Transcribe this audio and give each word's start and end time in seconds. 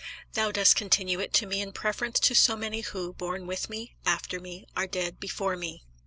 Thou 0.33 0.49
dost 0.51 0.75
continue 0.75 1.19
it 1.19 1.31
to 1.33 1.45
me 1.45 1.61
in 1.61 1.73
preference 1.73 2.19
to 2.21 2.33
so 2.33 2.55
many 2.57 2.81
who, 2.81 3.13
born 3.13 3.45
with 3.45 3.69
me, 3.69 3.93
after 4.03 4.39
me, 4.39 4.65
are 4.75 4.87
dead 4.87 5.19
before 5.19 5.55
me. 5.55 5.83